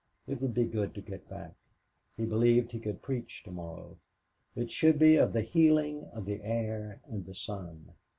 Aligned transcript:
It 0.27 0.41
would 0.41 0.55
be 0.55 0.65
good 0.65 0.95
to 0.95 1.01
get 1.01 1.29
back. 1.29 1.53
He 2.17 2.25
believed 2.25 2.71
he 2.71 2.79
could 2.79 3.03
preach 3.03 3.43
to 3.43 3.51
morrow. 3.51 3.97
It 4.55 4.71
should 4.71 4.97
be 4.97 5.15
of 5.17 5.31
the 5.31 5.43
healing 5.43 6.05
of 6.11 6.25
the 6.25 6.41
air 6.41 7.01
and 7.05 7.23
the 7.23 7.35
sun. 7.35 7.93